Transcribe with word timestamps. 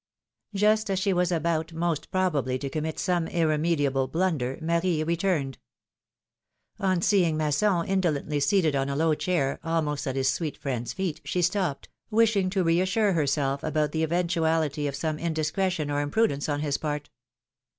Just 0.55 0.89
as 0.89 0.97
she 0.97 1.13
was 1.13 1.31
about 1.31 1.73
most 1.73 2.09
probably 2.09 2.57
to 2.57 2.71
commit 2.71 2.97
some 2.97 3.27
irremediable 3.27 4.07
blunder, 4.07 4.57
Marie 4.59 5.03
returned. 5.03 5.59
On 6.79 7.03
seeing 7.03 7.37
Masson 7.37 7.85
indolently 7.85 8.39
seated 8.39 8.75
on 8.75 8.89
a 8.89 8.95
low 8.95 9.13
chair, 9.13 9.59
almost 9.63 10.07
at 10.07 10.15
his 10.15 10.27
sweet 10.27 10.57
friend's 10.57 10.91
feet, 10.91 11.21
she 11.23 11.43
stopped, 11.43 11.87
wishing 12.09 12.49
to 12.49 12.63
reassure 12.63 13.13
herself 13.13 13.63
about 13.63 13.91
the 13.91 14.01
eventuality 14.01 14.87
of 14.87 14.95
some 14.95 15.19
indiscretion 15.19 15.91
or 15.91 16.01
imprudence 16.01 16.49
on 16.49 16.61
his 16.61 16.79
part. 16.79 17.11